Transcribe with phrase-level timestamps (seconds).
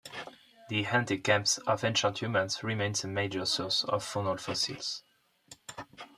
[0.69, 5.03] The hunting camps of ancient humans remain a major source of faunal fossils.